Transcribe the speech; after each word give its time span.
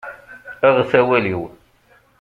Aɣet 0.67 0.91
awal-iw! 0.99 1.41